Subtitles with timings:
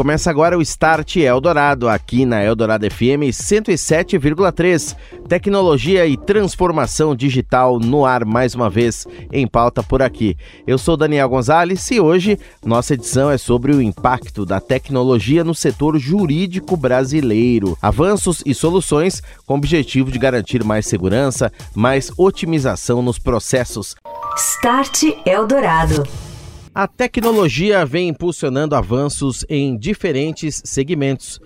[0.00, 4.96] Começa agora o Start Eldorado, aqui na Eldorado FM 107,3.
[5.28, 10.38] Tecnologia e transformação digital no ar mais uma vez em pauta por aqui.
[10.66, 15.54] Eu sou Daniel Gonzalez e hoje nossa edição é sobre o impacto da tecnologia no
[15.54, 17.76] setor jurídico brasileiro.
[17.82, 23.94] Avanços e soluções com o objetivo de garantir mais segurança, mais otimização nos processos.
[24.34, 26.29] Start Eldorado.
[26.72, 31.40] A tecnologia vem impulsionando avanços em diferentes segmentos.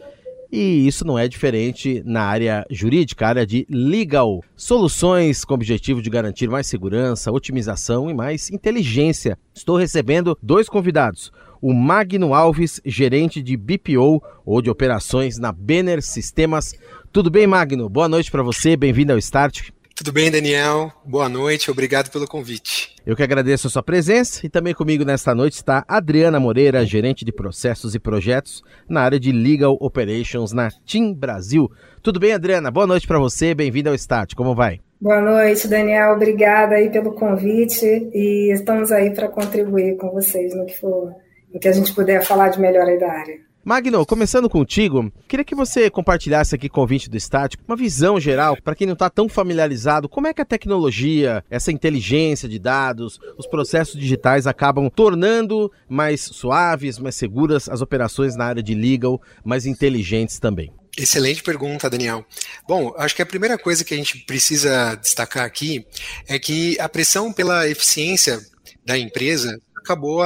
[0.53, 4.43] E isso não é diferente na área jurídica, área de legal.
[4.55, 9.39] Soluções com o objetivo de garantir mais segurança, otimização e mais inteligência.
[9.55, 11.33] Estou recebendo dois convidados.
[11.59, 16.75] O Magno Alves, gerente de BPO ou de operações na Benner Sistemas.
[17.11, 17.89] Tudo bem, Magno?
[17.89, 19.71] Boa noite para você, bem-vindo ao Start.
[19.97, 20.91] Tudo bem, Daniel?
[21.05, 22.97] Boa noite, obrigado pelo convite.
[23.07, 27.25] Eu que agradeço a sua presença e também comigo nesta noite está Adriana Moreira, gerente
[27.25, 31.71] de processos e projetos na área de Legal Operations na TIM Brasil.
[32.03, 32.73] Tudo bem, Adriana?
[32.73, 34.35] Boa noite para você, bem-vinda ao Start.
[34.35, 34.81] Como vai?
[35.01, 36.15] Boa noite, Daniel.
[36.15, 41.13] Obrigada aí pelo convite e estamos aí para contribuir com vocês no que for,
[41.53, 43.39] no que a gente puder falar de melhor aí da área.
[43.67, 48.21] Magno, começando contigo, queria que você compartilhasse aqui com o ouvinte do Start uma visão
[48.21, 52.59] geral, para quem não está tão familiarizado, como é que a tecnologia, essa inteligência de
[52.59, 58.75] dados, os processos digitais acabam tornando mais suaves, mais seguras as operações na área de
[58.75, 60.71] legal, mais inteligentes também.
[60.95, 62.23] Excelente pergunta, Daniel.
[62.69, 65.87] Bom, acho que a primeira coisa que a gente precisa destacar aqui
[66.29, 68.39] é que a pressão pela eficiência
[68.85, 70.23] da empresa acabou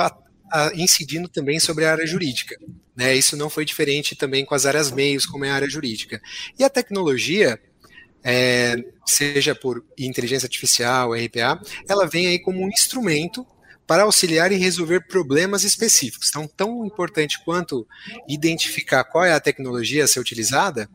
[0.74, 2.56] incidindo também sobre a área jurídica.
[2.96, 3.14] Né?
[3.14, 6.20] Isso não foi diferente também com as áreas meios, como é a área jurídica.
[6.58, 7.60] E a tecnologia,
[8.24, 8.76] é,
[9.06, 13.46] seja por inteligência artificial, RPA, ela vem aí como um instrumento
[13.88, 16.28] para auxiliar e resolver problemas específicos.
[16.28, 17.88] Então, tão importante quanto
[18.28, 20.86] identificar qual é a tecnologia a ser utilizada,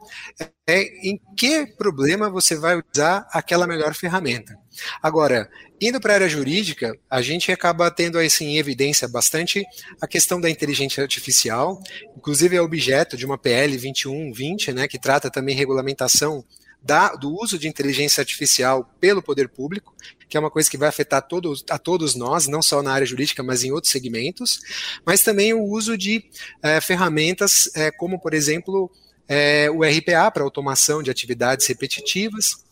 [0.68, 4.56] é em que problema você vai usar aquela melhor ferramenta.
[5.02, 5.50] Agora,
[5.82, 9.66] indo para a área jurídica, a gente acaba tendo assim, em evidência bastante
[10.00, 11.82] a questão da inteligência artificial,
[12.16, 16.46] inclusive é objeto de uma PL 2120, né, que trata também regulamentação
[16.84, 19.96] da, do uso de inteligência artificial pelo poder público,
[20.28, 23.06] que é uma coisa que vai afetar todos, a todos nós, não só na área
[23.06, 24.60] jurídica, mas em outros segmentos,
[25.06, 26.26] mas também o uso de
[26.62, 28.92] é, ferramentas é, como, por exemplo,
[29.28, 32.64] é, o RPA para automação de atividades repetitivas,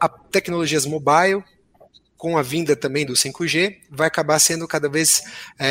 [0.00, 1.42] a tecnologias mobile,
[2.16, 5.22] com a vinda também do 5G, vai acabar sendo cada vez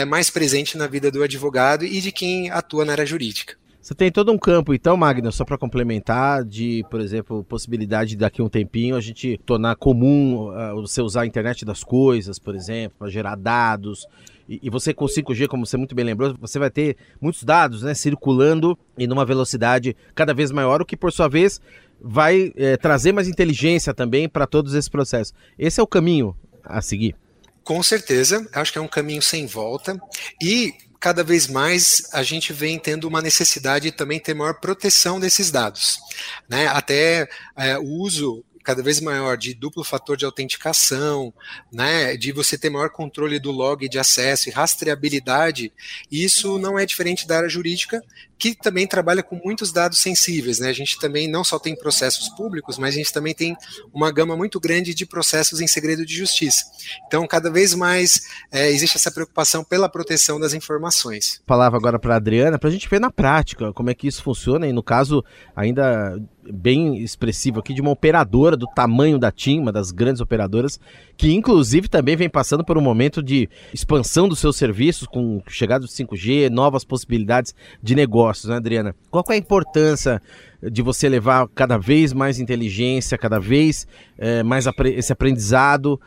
[0.08, 3.61] mais presente na vida do advogado e de quem atua na área jurídica.
[3.82, 8.18] Você tem todo um campo, então, Magno, só para complementar, de, por exemplo, possibilidade de
[8.18, 12.38] daqui a um tempinho a gente tornar comum uh, você usar a internet das coisas,
[12.38, 14.06] por exemplo, para gerar dados.
[14.48, 17.82] E, e, você com 5G, como você muito bem lembrou, você vai ter muitos dados
[17.82, 21.60] né, circulando e numa velocidade cada vez maior, o que, por sua vez,
[22.00, 25.34] vai é, trazer mais inteligência também para todos esses processos.
[25.58, 27.16] Esse é o caminho a seguir.
[27.64, 30.00] Com certeza, acho que é um caminho sem volta.
[30.40, 35.20] E cada vez mais a gente vem tendo uma necessidade de também ter maior proteção
[35.20, 36.00] desses dados.
[36.48, 36.68] Né?
[36.68, 41.34] Até é, o uso cada vez maior de duplo fator de autenticação,
[41.72, 45.74] né, de você ter maior controle do log de acesso e rastreabilidade,
[46.12, 48.04] isso não é diferente da área jurídica,
[48.42, 50.58] que também trabalha com muitos dados sensíveis.
[50.58, 50.70] Né?
[50.70, 53.56] A gente também não só tem processos públicos, mas a gente também tem
[53.94, 56.66] uma gama muito grande de processos em segredo de justiça.
[57.06, 58.22] Então, cada vez mais
[58.52, 61.40] é, existe essa preocupação pela proteção das informações.
[61.46, 64.24] Palavra agora para a Adriana, para a gente ver na prática como é que isso
[64.24, 65.24] funciona, e no caso,
[65.56, 66.20] ainda
[66.52, 70.80] bem expressivo aqui, de uma operadora do tamanho da TIM, uma das grandes operadoras,
[71.16, 75.86] que inclusive também vem passando por um momento de expansão dos seus serviços, com chegada
[75.86, 77.54] do 5G, novas possibilidades
[77.84, 78.96] de negócio negócios, né, Adriana?
[79.10, 80.22] Qual é a importância
[80.62, 83.86] de você levar cada vez mais inteligência, cada vez
[84.18, 86.00] é, mais esse aprendizado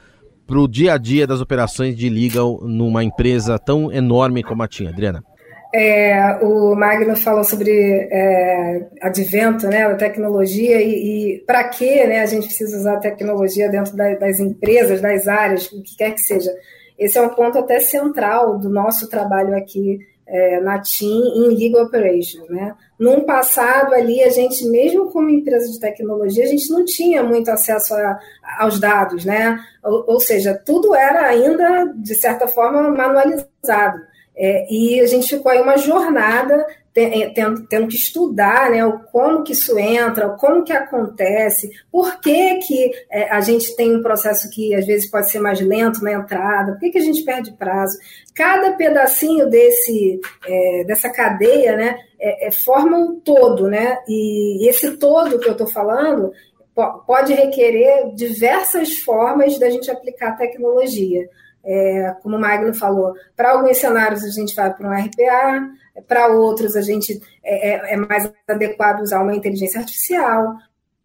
[0.47, 4.69] para o dia a dia das operações de legal numa empresa tão enorme como a
[4.69, 5.23] TIM, Adriana?
[5.75, 12.21] É, o Magno falou sobre é, advento, né, a tecnologia e, e para que né,
[12.21, 16.13] a gente precisa usar a tecnologia dentro da, das empresas, das áreas, o que quer
[16.13, 16.53] que seja.
[16.97, 21.85] Esse é um ponto até central do nosso trabalho aqui é, na TIM em Legal
[21.85, 22.49] Operations.
[22.49, 22.75] Né?
[22.99, 27.51] Num passado ali, a gente, mesmo como empresa de tecnologia, a gente não tinha muito
[27.51, 28.19] acesso a,
[28.59, 29.59] aos dados, né?
[29.83, 33.99] Ou, ou, seja, tudo era ainda, de certa forma, manualizado.
[34.37, 38.79] É, e a gente ficou aí uma jornada tendo, tendo, que estudar né,
[39.11, 44.03] como que isso entra, como que acontece, por que, que é, a gente tem um
[44.03, 47.25] processo que às vezes pode ser mais lento na entrada, por que, que a gente
[47.25, 47.99] perde prazo.
[48.33, 53.99] Cada pedacinho desse, é, dessa cadeia né, é, é forma um todo, né?
[54.09, 56.33] E esse todo que eu estou falando
[57.07, 61.29] pode requerer diversas formas da gente aplicar tecnologia.
[61.65, 65.71] É, como o Magno falou, para alguns cenários a gente vai para um RPA,
[66.07, 70.57] para outros a gente é, é, é, mais adequado usar uma inteligência artificial,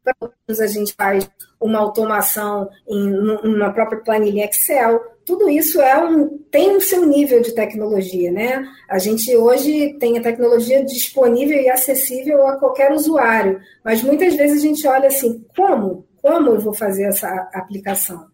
[0.04, 1.30] para outros a gente faz
[1.60, 3.14] uma automação em
[3.44, 5.00] uma própria planilha Excel.
[5.26, 8.66] Tudo isso é um, tem o seu nível de tecnologia, né?
[8.90, 14.64] A gente hoje tem a tecnologia disponível e acessível a qualquer usuário, mas muitas vezes
[14.64, 16.08] a gente olha assim, como?
[16.22, 18.29] Como eu vou fazer essa aplicação?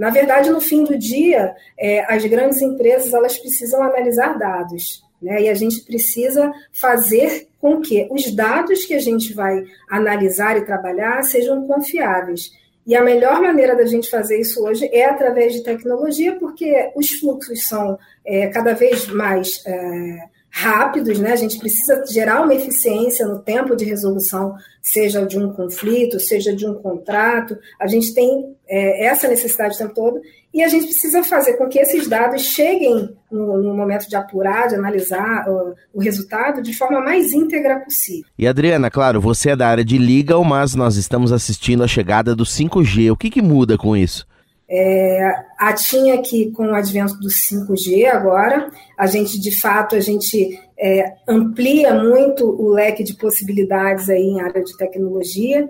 [0.00, 5.04] Na verdade, no fim do dia, é, as grandes empresas elas precisam analisar dados.
[5.20, 5.42] Né?
[5.42, 10.64] E a gente precisa fazer com que os dados que a gente vai analisar e
[10.64, 12.50] trabalhar sejam confiáveis.
[12.86, 17.10] E a melhor maneira da gente fazer isso hoje é através de tecnologia, porque os
[17.20, 21.32] fluxos são é, cada vez mais é, rápidos, né?
[21.32, 26.54] A gente precisa gerar uma eficiência no tempo de resolução, seja de um conflito, seja
[26.54, 27.56] de um contrato.
[27.80, 30.20] A gente tem é, essa necessidade o tempo todo
[30.52, 34.66] e a gente precisa fazer com que esses dados cheguem no, no momento de apurar,
[34.66, 35.46] de analisar
[35.94, 38.24] o, resultado de forma mais íntegra possível.
[38.36, 42.34] E Adriana, claro, você é da área de legal, mas nós estamos assistindo a chegada
[42.34, 43.12] do 5G.
[43.12, 44.26] O que, que muda com isso?
[44.72, 50.00] É, a TIM aqui com o advento do 5G agora, a gente de fato a
[50.00, 55.68] gente é, amplia muito o leque de possibilidades aí em área de tecnologia.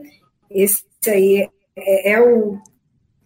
[0.51, 2.59] Esse aí é, é o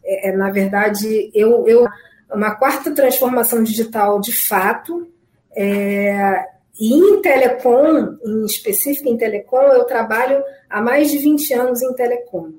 [0.05, 1.89] é, é, na verdade eu, eu
[2.33, 5.09] uma quarta transformação digital de fato.
[5.57, 11.83] É, e em telecom, em específico em telecom, eu trabalho há mais de 20 anos
[11.83, 12.53] em telecom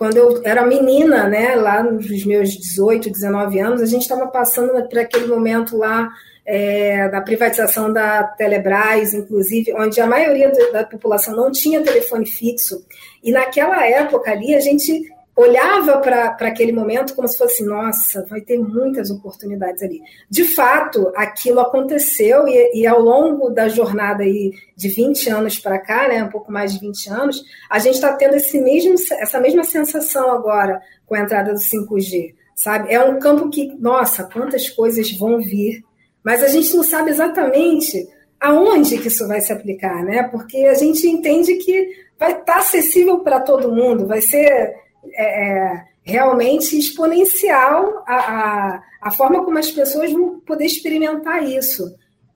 [0.00, 4.72] quando eu era menina, né, lá nos meus 18, 19 anos, a gente estava passando
[4.88, 6.08] por aquele momento lá
[6.46, 12.82] é, da privatização da Telebrás, inclusive, onde a maioria da população não tinha telefone fixo.
[13.22, 15.06] E naquela época ali, a gente
[15.40, 20.00] olhava para aquele momento como se fosse, nossa, vai ter muitas oportunidades ali.
[20.28, 25.78] De fato, aquilo aconteceu e, e ao longo da jornada aí de 20 anos para
[25.78, 29.40] cá, né, um pouco mais de 20 anos, a gente está tendo esse mesmo, essa
[29.40, 32.92] mesma sensação agora com a entrada do 5G, sabe?
[32.92, 35.84] É um campo que, nossa, quantas coisas vão vir,
[36.22, 38.06] mas a gente não sabe exatamente
[38.40, 40.22] aonde que isso vai se aplicar, né?
[40.24, 41.88] Porque a gente entende que
[42.18, 44.74] vai estar tá acessível para todo mundo, vai ser
[45.14, 51.84] é, é, realmente exponencial a, a, a forma como as pessoas vão poder experimentar isso.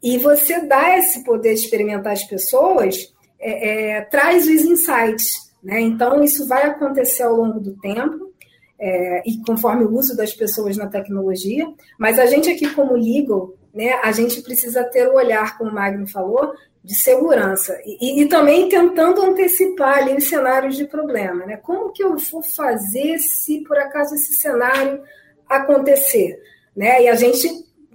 [0.03, 5.53] E você dá esse poder de experimentar as pessoas é, é, traz os insights.
[5.63, 5.81] Né?
[5.81, 8.33] Então, isso vai acontecer ao longo do tempo.
[8.79, 11.67] É, e conforme o uso das pessoas na tecnologia,
[11.99, 15.75] mas a gente aqui como legal, né, a gente precisa ter o olhar, como o
[15.75, 16.53] Magno falou,
[16.85, 21.57] de segurança e, e, também tentando antecipar ali os cenários de problema, né?
[21.57, 25.01] Como que eu vou fazer se por acaso esse cenário
[25.49, 26.39] acontecer,
[26.77, 27.03] né?
[27.03, 27.49] E a gente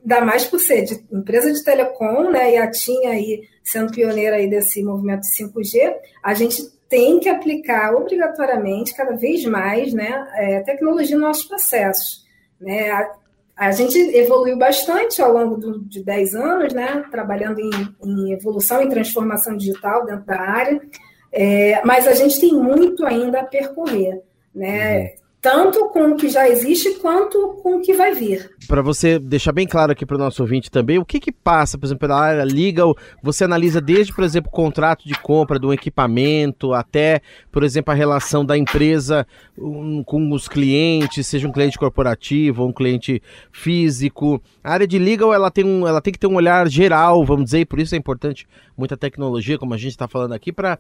[0.03, 2.55] dá mais por ser de empresa de telecom, né?
[2.55, 5.93] E a tinha aí sendo pioneira aí desse movimento de 5G,
[6.24, 10.27] a gente tem que aplicar obrigatoriamente cada vez mais, né?
[10.34, 12.25] É, tecnologia nos nossos processos,
[12.60, 12.89] né?
[13.60, 17.72] A gente evoluiu bastante ao longo do, de 10 anos, né, trabalhando em,
[18.06, 20.82] em, evolução e transformação digital dentro da área,
[21.32, 24.22] é, mas a gente tem muito ainda a percorrer.
[24.56, 25.00] Né?
[25.00, 28.50] Uhum tanto com o que já existe quanto com o que vai vir.
[28.67, 31.77] Para você deixar bem claro aqui para o nosso ouvinte também, o que que passa,
[31.77, 35.65] por exemplo, pela área legal, você analisa desde, por exemplo, o contrato de compra de
[35.65, 39.25] um equipamento até, por exemplo, a relação da empresa
[40.05, 44.41] com os clientes, seja um cliente corporativo ou um cliente físico.
[44.63, 47.46] A área de legal, ela tem, um, ela tem que ter um olhar geral, vamos
[47.46, 50.77] dizer, e por isso é importante muita tecnologia, como a gente está falando aqui, para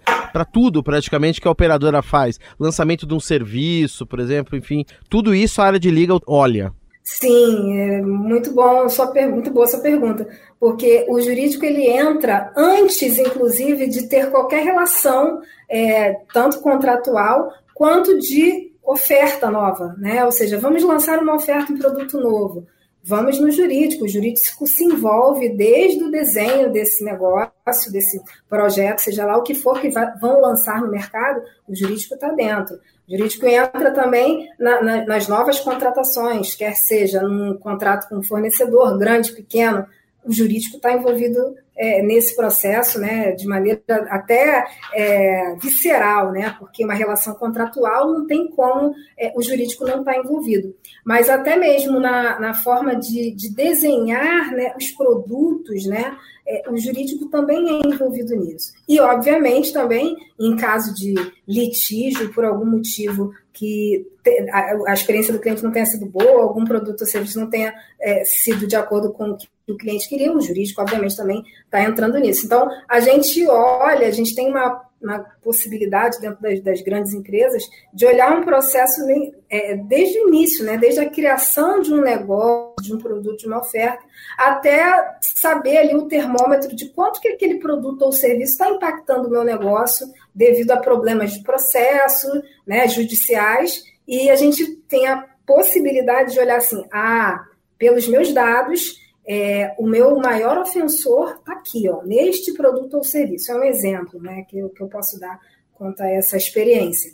[0.51, 2.39] tudo praticamente que a operadora faz.
[2.59, 6.73] Lançamento de um serviço, por exemplo, enfim, tudo isso a área de legal olha.
[7.03, 10.27] Sim, é muito bom, sua muito boa sua pergunta,
[10.59, 18.19] porque o jurídico ele entra antes, inclusive, de ter qualquer relação, é, tanto contratual quanto
[18.19, 20.23] de oferta nova, né?
[20.23, 22.67] Ou seja, vamos lançar uma oferta, um produto novo.
[23.03, 24.05] Vamos no jurídico.
[24.05, 29.55] O jurídico se envolve desde o desenho desse negócio, desse projeto, seja lá o que
[29.55, 32.75] for que vão lançar no mercado, o jurídico está dentro.
[33.07, 38.97] O jurídico entra também na, na, nas novas contratações, quer seja num contrato com fornecedor,
[38.97, 39.85] grande, pequeno,
[40.23, 46.83] o jurídico está envolvido é, nesse processo, né, de maneira até é, visceral, né, porque
[46.83, 50.75] uma relação contratual não tem como é, o jurídico não estar tá envolvido.
[51.05, 56.75] Mas até mesmo na, na forma de, de desenhar né, os produtos, né, é, o
[56.77, 58.73] jurídico também é envolvido nisso.
[58.87, 61.13] E, obviamente, também, em caso de
[61.47, 64.05] litígio, por algum motivo que
[64.51, 67.73] a, a experiência do cliente não tenha sido boa, algum produto ou serviço não tenha
[68.01, 71.83] é, sido de acordo com o que o cliente queria, o jurídico, obviamente, também está
[71.83, 72.45] entrando nisso.
[72.45, 77.63] Então, a gente olha, a gente tem uma uma possibilidade dentro das, das, grandes empresas
[77.93, 79.01] de olhar um processo
[79.49, 80.77] é, desde o início, né?
[80.77, 84.03] desde a criação de um negócio, de um produto, de uma oferta,
[84.37, 89.31] até saber ali o termômetro de quanto que aquele produto ou serviço está impactando o
[89.31, 92.27] meu negócio devido a problemas de processo,
[92.67, 97.45] né, judiciais, e a gente tem a possibilidade de olhar assim, ah,
[97.77, 98.99] pelos meus dados,
[99.29, 103.51] é, o meu maior ofensor está aqui, ó, neste produto ou serviço.
[103.51, 105.39] É um exemplo né, que, eu, que eu posso dar
[105.75, 107.11] quanto a essa experiência.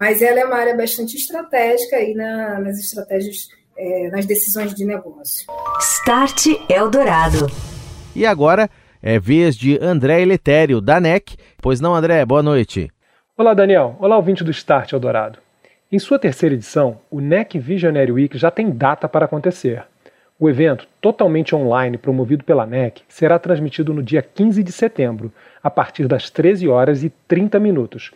[0.00, 4.84] Mas ela é uma área bastante estratégica aí na, nas estratégias, é, nas decisões de
[4.84, 5.44] negócio.
[5.80, 7.48] Start Eldorado.
[8.14, 8.70] E agora
[9.02, 11.36] é vez de André Eletério, da NEC.
[11.60, 12.92] Pois não, André, boa noite.
[13.36, 13.96] Olá, Daniel.
[13.98, 15.40] Olá, ouvinte do Start Eldorado.
[15.90, 19.84] Em sua terceira edição, o NEC Visionary Week já tem data para acontecer.
[20.38, 25.70] O evento, totalmente online, promovido pela NEC, será transmitido no dia 15 de setembro, a
[25.70, 28.10] partir das 13 horas e 30 minutos.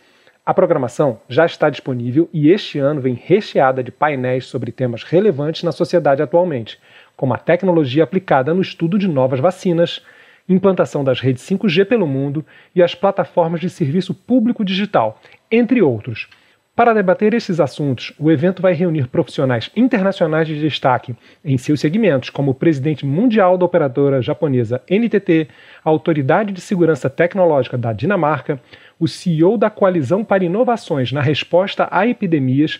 [0.45, 5.63] A programação já está disponível e este ano vem recheada de painéis sobre temas relevantes
[5.63, 6.79] na sociedade atualmente,
[7.17, 10.05] como a tecnologia aplicada no estudo de novas vacinas,
[10.47, 16.27] implantação das redes 5G pelo mundo e as plataformas de serviço público digital, entre outros.
[16.73, 21.13] Para debater esses assuntos, o evento vai reunir profissionais internacionais de destaque
[21.43, 25.49] em seus segmentos, como o presidente mundial da operadora japonesa NTT,
[25.83, 28.57] a Autoridade de Segurança Tecnológica da Dinamarca,
[28.97, 32.79] o CEO da Coalizão para Inovações na Resposta a Epidemias,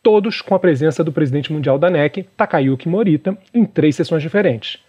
[0.00, 4.80] todos com a presença do presidente mundial da NEC, Takayuki Morita, em três sessões diferentes.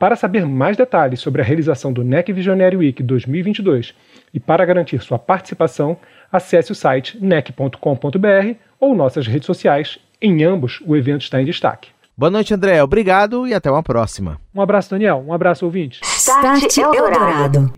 [0.00, 3.94] Para saber mais detalhes sobre a realização do NEC Visionary Week 2022
[4.32, 5.98] e para garantir sua participação,
[6.30, 9.98] acesse o site nec.com.br ou nossas redes sociais.
[10.20, 11.90] Em ambos, o evento está em destaque.
[12.16, 12.82] Boa noite, André.
[12.82, 14.38] Obrigado e até uma próxima.
[14.54, 15.24] Um abraço, Daniel.
[15.26, 16.00] Um abraço, ouvinte.
[16.04, 17.72] Start Eldorado.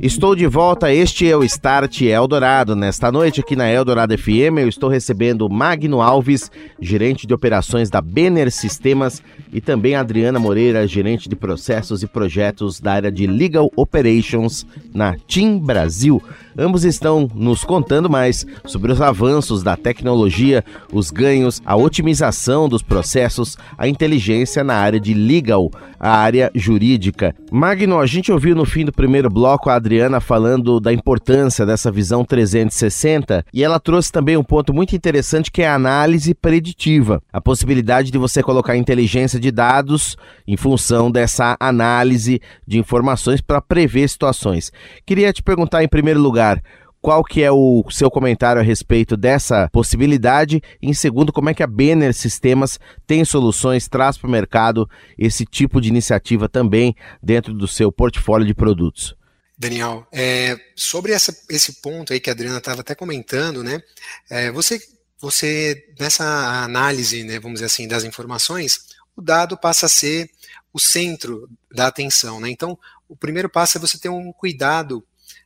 [0.00, 2.76] Estou de volta, este é o Start Eldorado.
[2.76, 6.48] Nesta noite aqui na Eldorado FM eu estou recebendo Magno Alves,
[6.80, 9.20] gerente de operações da Benner Sistemas
[9.52, 15.16] e também Adriana Moreira, gerente de processos e projetos da área de Legal Operations na
[15.26, 16.22] TIM Brasil.
[16.56, 22.82] Ambos estão nos contando mais sobre os avanços da tecnologia, os ganhos, a otimização dos
[22.82, 27.34] processos, a inteligência na área de legal, a área jurídica.
[27.50, 31.90] Magno, a gente ouviu no fim do primeiro bloco a Adriana falando da importância dessa
[31.90, 37.22] visão 360 e ela trouxe também um ponto muito interessante que é a análise preditiva,
[37.32, 43.62] a possibilidade de você colocar inteligência de dados em função dessa análise de informações para
[43.62, 44.70] prever situações.
[45.06, 46.60] Queria te perguntar em primeiro lugar,
[47.00, 50.60] qual que é o seu comentário a respeito dessa possibilidade?
[50.82, 55.44] Em segundo, como é que a Benner Sistemas tem soluções, traz para o mercado esse
[55.44, 59.17] tipo de iniciativa também dentro do seu portfólio de produtos?
[59.58, 63.82] Daniel, é, sobre essa, esse ponto aí que a Adriana estava até comentando, né?
[64.30, 64.80] É, você,
[65.18, 66.24] você nessa
[66.62, 68.86] análise, né, vamos dizer assim, das informações,
[69.16, 70.30] o dado passa a ser
[70.72, 72.48] o centro da atenção, né?
[72.48, 75.04] Então, o primeiro passo é você ter um cuidado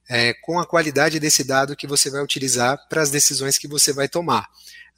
[0.09, 3.95] é, com a qualidade desse dado que você vai utilizar para as decisões que você
[3.95, 4.47] vai tomar.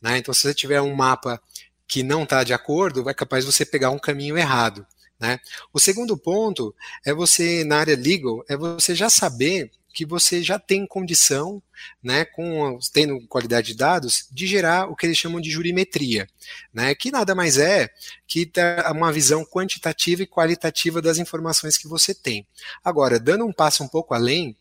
[0.03, 0.19] Né?
[0.19, 1.41] Então, se você tiver um mapa
[1.87, 4.85] que não está de acordo, vai capaz de você pegar um caminho errado.
[5.19, 5.39] Né?
[5.73, 10.59] O segundo ponto é você, na área legal, é você já saber que você já
[10.59, 11.63] tem condição,
[12.03, 16.27] né, com tendo qualidade de dados, de gerar o que eles chamam de jurimetria,
[16.73, 17.89] né, que nada mais é
[18.27, 18.51] que
[18.91, 22.45] uma visão quantitativa e qualitativa das informações que você tem.
[22.83, 24.57] Agora, dando um passo um pouco além,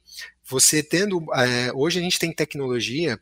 [0.45, 1.25] você tendo.
[1.33, 3.19] É, hoje a gente tem tecnologia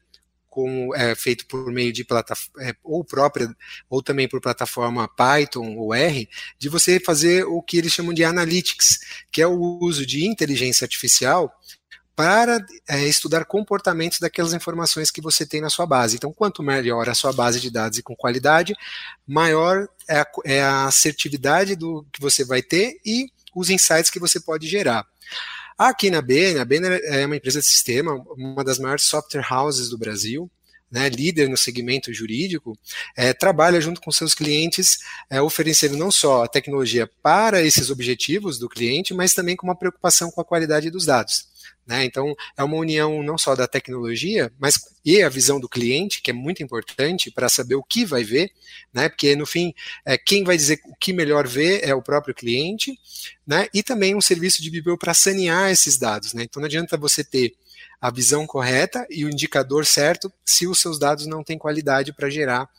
[0.52, 3.50] com, é, feito por meio de plataforma, é, ou própria,
[3.90, 6.30] ou também por plataforma Python ou R,
[6.60, 9.00] de você fazer o que eles chamam de analytics,
[9.32, 11.58] que é o uso de inteligência artificial
[12.14, 16.18] para é, estudar comportamentos daquelas informações que você tem na sua base.
[16.18, 18.76] Então, quanto melhor a sua base de dados e com qualidade,
[19.26, 24.20] maior é a, é a assertividade do que você vai ter e os insights que
[24.20, 25.08] você pode gerar.
[25.84, 29.90] Aqui na Banner, a Banner é uma empresa de sistema, uma das maiores software houses
[29.90, 30.48] do Brasil,
[30.92, 32.78] né, líder no segmento jurídico,
[33.18, 38.60] é, trabalha junto com seus clientes, é, oferecendo não só a tecnologia para esses objetivos
[38.60, 41.48] do cliente, mas também com uma preocupação com a qualidade dos dados.
[41.92, 42.06] Né?
[42.06, 46.32] Então, é uma união não só da tecnologia, mas e a visão do cliente, que
[46.32, 48.50] é muito importante para saber o que vai ver,
[48.94, 49.10] né?
[49.10, 49.74] porque no fim,
[50.06, 52.98] é, quem vai dizer o que melhor ver é o próprio cliente,
[53.46, 53.68] né?
[53.74, 56.34] e também um serviço de BBO para sanear esses dados.
[56.34, 56.44] Né?
[56.44, 57.56] Então, não adianta você ter
[58.00, 62.30] a visão correta e o indicador certo se os seus dados não têm qualidade para
[62.30, 62.70] gerar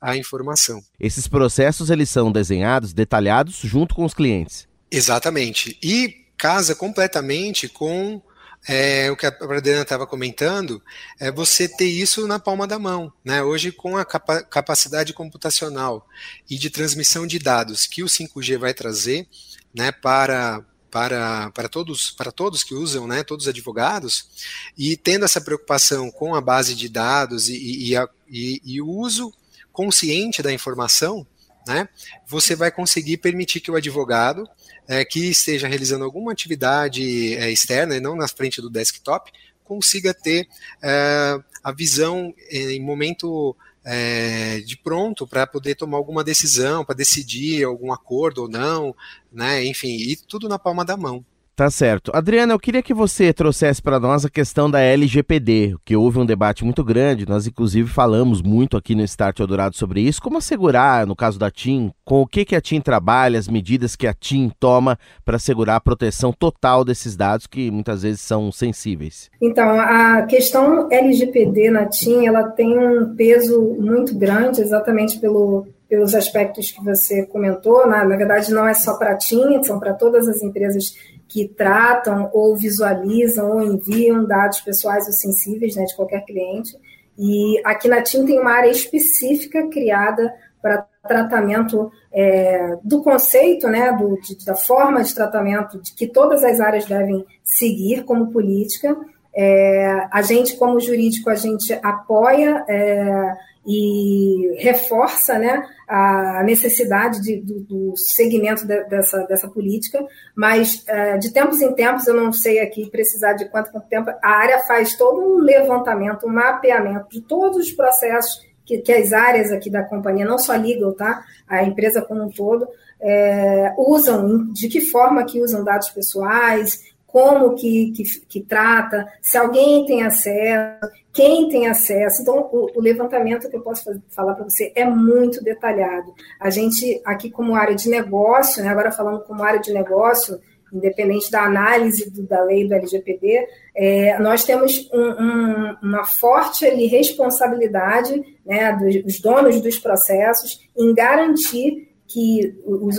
[0.00, 0.80] a informação.
[1.00, 4.68] Esses processos eles são desenhados, detalhados junto com os clientes.
[4.92, 5.76] Exatamente.
[5.82, 8.22] E casa completamente com
[8.68, 10.82] é, o que a Adriana estava comentando,
[11.18, 13.12] é você ter isso na palma da mão.
[13.24, 13.42] Né?
[13.42, 16.06] Hoje, com a capa capacidade computacional
[16.48, 19.26] e de transmissão de dados que o 5G vai trazer
[19.74, 24.28] né, para, para, para, todos, para todos que usam, né, todos os advogados,
[24.76, 28.88] e tendo essa preocupação com a base de dados e, e, a, e, e o
[28.88, 29.32] uso
[29.72, 31.26] consciente da informação,
[31.66, 31.88] né,
[32.26, 34.48] você vai conseguir permitir que o advogado
[34.88, 39.30] é, que esteja realizando alguma atividade é, externa e não na frente do desktop
[39.64, 40.48] consiga ter
[40.82, 47.64] é, a visão em momento é, de pronto para poder tomar alguma decisão, para decidir
[47.64, 48.94] algum acordo ou não,
[49.32, 49.64] né?
[49.64, 51.24] Enfim, e tudo na palma da mão.
[51.54, 52.10] Tá certo.
[52.14, 56.24] Adriana, eu queria que você trouxesse para nós a questão da LGPD, que houve um
[56.24, 61.06] debate muito grande, nós inclusive falamos muito aqui no Start Eldorado sobre isso, como assegurar,
[61.06, 64.14] no caso da TIM, com o que, que a TIM trabalha, as medidas que a
[64.14, 69.30] TIM toma para assegurar a proteção total desses dados que muitas vezes são sensíveis.
[69.40, 76.14] Então, a questão LGPD na TIM, ela tem um peso muito grande, exatamente pelo pelos
[76.14, 79.92] aspectos que você comentou, na, na verdade não é só para a TIM, são para
[79.92, 80.94] todas as empresas
[81.30, 86.76] que tratam ou visualizam ou enviam dados pessoais ou sensíveis né, de qualquer cliente.
[87.16, 93.92] E aqui na TIM tem uma área específica criada para tratamento é, do conceito, né,
[93.92, 98.96] do, de, da forma de tratamento de que todas as áreas devem seguir como política.
[99.32, 107.36] É, a gente, como jurídico, a gente apoia é, e reforça né, a necessidade de,
[107.36, 110.02] do, do, segmento de, dessa, dessa política,
[110.34, 114.10] mas uh, de tempos em tempos, eu não sei aqui precisar de quanto, quanto tempo,
[114.22, 119.12] a área faz todo um levantamento, um mapeamento de todos os processos que, que as
[119.12, 121.22] áreas aqui da companhia, não só legal, tá?
[121.48, 122.68] a empresa como um todo,
[123.00, 129.36] é, usam, de que forma que usam dados pessoais, como que, que, que, trata, se
[129.36, 132.22] alguém tem acesso, quem tem acesso.
[132.22, 136.14] Então, o, o levantamento que eu posso falar para você é muito detalhado.
[136.38, 140.40] A gente, aqui como área de negócio, né, agora falando como área de negócio,
[140.72, 146.64] independente da análise do, da lei do LGPD, é, nós temos um, um, uma forte
[146.64, 148.72] ali, responsabilidade né,
[149.04, 152.56] dos donos dos processos em garantir que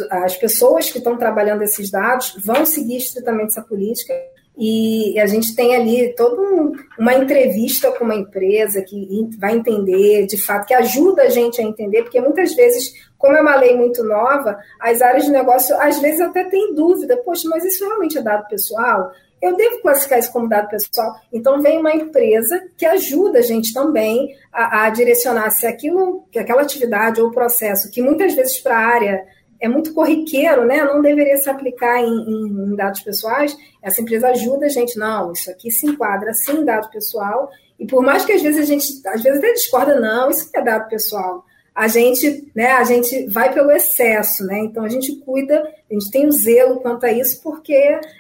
[0.10, 4.14] as pessoas que estão trabalhando esses dados vão seguir estritamente essa política
[4.58, 10.26] e a gente tem ali toda um, uma entrevista com uma empresa que vai entender,
[10.28, 13.76] de fato, que ajuda a gente a entender, porque muitas vezes, como é uma lei
[13.76, 18.18] muito nova, as áreas de negócio às vezes até têm dúvida, poxa, mas isso realmente
[18.18, 19.12] é dado pessoal?
[19.42, 21.16] eu devo classificar isso como dado pessoal.
[21.34, 26.38] Então vem uma empresa que ajuda a gente também a, a direcionar se aquilo, que
[26.38, 29.26] aquela atividade ou processo que muitas vezes para a área
[29.62, 30.84] é muito corriqueiro, né?
[30.84, 33.56] Não deveria se aplicar em, em, em, dados pessoais.
[33.82, 37.50] Essa empresa ajuda a gente, não, isso aqui se enquadra sim em dado pessoal.
[37.80, 40.62] E por mais que às vezes a gente, às vezes até discorda, não, isso é
[40.62, 44.60] dado pessoal a gente, né, a gente vai pelo excesso, né?
[44.60, 45.58] Então a gente cuida,
[45.90, 47.74] a gente tem um zelo quanto a isso, porque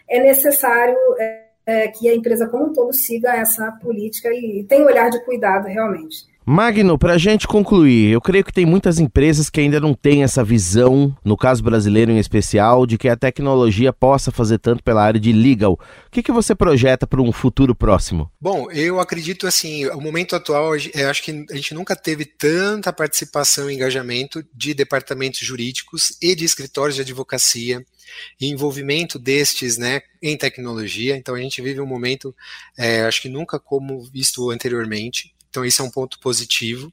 [0.09, 4.63] é necessário é, é, que a empresa como um todo siga essa política e, e
[4.63, 6.30] tem um olhar de cuidado realmente.
[6.43, 10.23] Magno, para a gente concluir, eu creio que tem muitas empresas que ainda não têm
[10.23, 15.03] essa visão, no caso brasileiro em especial, de que a tecnologia possa fazer tanto pela
[15.03, 15.73] área de legal.
[15.73, 18.31] O que, que você projeta para um futuro próximo?
[18.41, 23.69] Bom, eu acredito assim, o momento atual, acho que a gente nunca teve tanta participação
[23.69, 27.85] e engajamento de departamentos jurídicos e de escritórios de advocacia
[28.39, 31.15] e envolvimento destes né, em tecnologia.
[31.15, 32.35] Então a gente vive um momento,
[32.75, 35.33] é, acho que nunca como visto anteriormente.
[35.51, 36.91] Então, isso é um ponto positivo.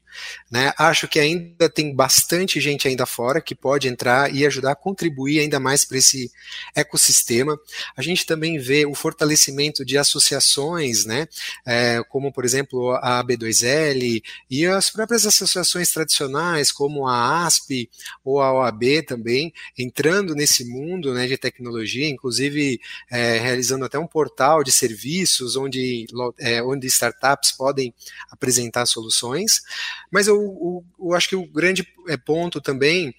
[0.51, 0.73] Né?
[0.77, 5.39] Acho que ainda tem bastante gente ainda fora que pode entrar e ajudar a contribuir
[5.39, 6.29] ainda mais para esse
[6.75, 7.57] ecossistema.
[7.97, 11.29] A gente também vê o fortalecimento de associações, né?
[11.65, 17.89] É, como, por exemplo, a B2L e as próprias associações tradicionais, como a ASP
[18.25, 24.07] ou a OAB também, entrando nesse mundo né, de tecnologia, inclusive é, realizando até um
[24.07, 26.07] portal de serviços onde,
[26.41, 27.95] é, onde startups podem
[28.33, 28.48] apresentar
[28.87, 29.61] soluções.
[30.11, 33.15] Mas eu, eu, eu acho que o grande é, ponto também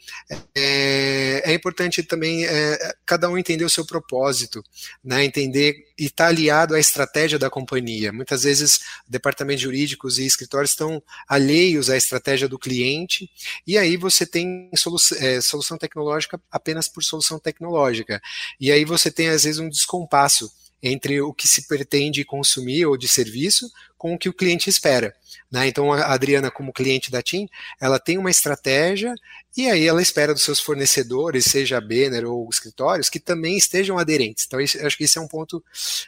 [0.55, 4.63] é, é importante também é, cada um entender o seu propósito,
[5.03, 8.11] né, entender e estar tá aliado à estratégia da companhia.
[8.11, 13.29] Muitas vezes departamentos jurídicos e escritórios estão alheios à estratégia do cliente,
[13.65, 18.21] e aí você tem solu é, solução tecnológica apenas por solução tecnológica.
[18.59, 22.97] E aí você tem, às vezes, um descompasso entre o que se pretende consumir ou
[22.97, 25.13] de serviço com o que o cliente espera.
[25.51, 25.67] Né?
[25.67, 27.47] Então, a Adriana, como cliente da TIM,
[27.81, 29.13] ela tem uma estratégia
[29.57, 33.97] e aí ela espera dos seus fornecedores, seja a Banner ou escritórios, que também estejam
[33.97, 34.45] aderentes.
[34.47, 35.63] Então, isso, acho que esse é um ponto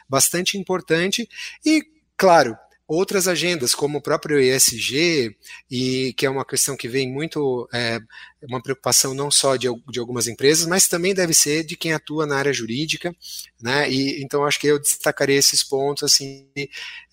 [0.08, 1.28] bastante importante.
[1.64, 1.82] E,
[2.16, 2.56] claro,
[2.92, 5.34] outras agendas, como o próprio ESG,
[5.70, 7.98] e que é uma questão que vem muito, é,
[8.48, 12.26] uma preocupação não só de, de algumas empresas, mas também deve ser de quem atua
[12.26, 13.14] na área jurídica,
[13.60, 13.90] né?
[13.90, 16.46] E então acho que eu destacaria esses pontos assim,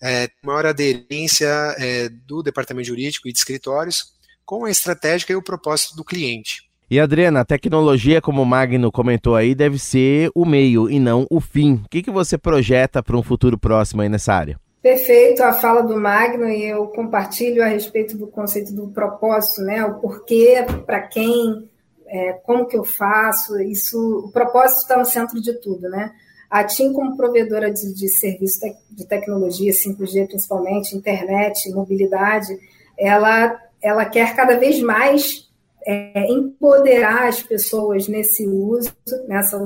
[0.02, 4.12] é, maior aderência é, do departamento jurídico e de escritórios
[4.44, 6.68] com a estratégia e o propósito do cliente.
[6.90, 11.24] E Adriana, a tecnologia, como o Magno comentou aí, deve ser o meio e não
[11.30, 11.74] o fim.
[11.74, 14.58] O que, que você projeta para um futuro próximo aí nessa área?
[14.82, 19.84] Perfeito a fala do Magno e eu compartilho a respeito do conceito do propósito, né?
[19.84, 21.68] O porquê, para quem,
[22.06, 26.10] é, como que eu faço, isso, o propósito está no centro de tudo, né?
[26.48, 32.58] A TIM, como provedora de, de serviço de tecnologia, 5G principalmente, internet, mobilidade,
[32.98, 35.46] ela, ela quer cada vez mais
[35.86, 38.92] é, empoderar as pessoas nesse uso,
[39.28, 39.58] nessa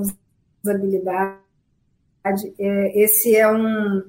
[0.63, 1.39] usabilidade.
[2.59, 4.03] É, esse é um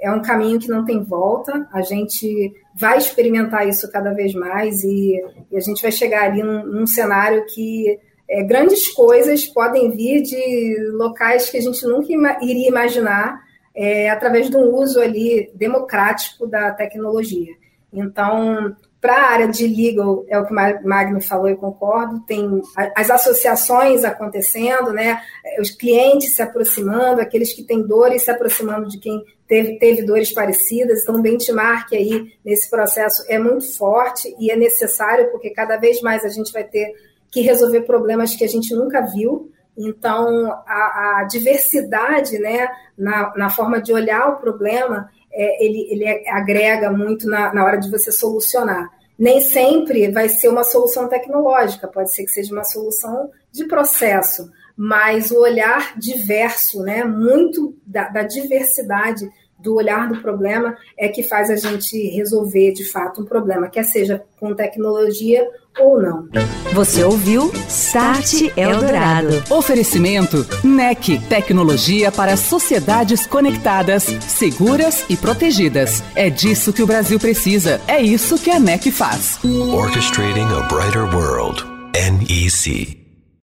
[0.00, 1.66] é um caminho que não tem volta.
[1.72, 6.42] A gente vai experimentar isso cada vez mais e, e a gente vai chegar ali
[6.42, 7.98] num, num cenário que
[8.30, 13.40] é, grandes coisas podem vir de locais que a gente nunca ima iria imaginar
[13.74, 17.54] é, através de um uso ali democrático da tecnologia.
[17.92, 22.60] Então, para a área de legal, é o que o Magno falou, eu concordo, tem
[22.96, 25.20] as associações acontecendo, né?
[25.60, 30.32] os clientes se aproximando, aqueles que têm dores se aproximando de quem teve, teve dores
[30.32, 35.76] parecidas, então o benchmark aí nesse processo é muito forte e é necessário, porque cada
[35.78, 36.94] vez mais a gente vai ter
[37.30, 43.50] que resolver problemas que a gente nunca viu, então a, a diversidade né, na, na
[43.50, 48.10] forma de olhar o problema é, ele, ele agrega muito na, na hora de você
[48.10, 48.90] solucionar.
[49.18, 54.50] Nem sempre vai ser uma solução tecnológica, pode ser que seja uma solução de processo,
[54.78, 61.24] mas o olhar diverso, né, muito da, da diversidade do olhar do problema é que
[61.24, 65.44] faz a gente resolver de fato um problema, quer seja com tecnologia
[65.80, 66.28] ou não.
[66.72, 69.42] Você ouviu Start Eldorado.
[69.50, 76.04] Oferecimento NEC, tecnologia para sociedades conectadas, seguras e protegidas.
[76.14, 77.80] É disso que o Brasil precisa.
[77.88, 79.40] É isso que a NEC faz.
[79.44, 81.64] Orchestrating a brighter world.
[81.94, 82.97] NEC.